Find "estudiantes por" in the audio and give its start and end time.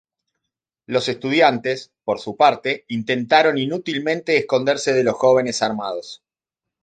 1.09-2.19